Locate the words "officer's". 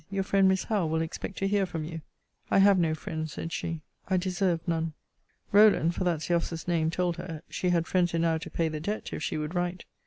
6.33-6.67